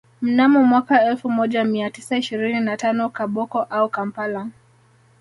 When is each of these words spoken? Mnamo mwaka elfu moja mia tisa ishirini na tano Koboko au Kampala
Mnamo 0.21 0.63
mwaka 0.63 1.05
elfu 1.05 1.29
moja 1.29 1.63
mia 1.63 1.89
tisa 1.91 2.17
ishirini 2.17 2.59
na 2.59 2.77
tano 2.77 3.09
Koboko 3.09 3.59
au 3.63 3.89
Kampala 3.89 4.47